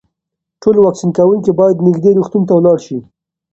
[0.61, 2.97] ټول واکسین کوونکي باید نږدې روغتون ته لاړ شي.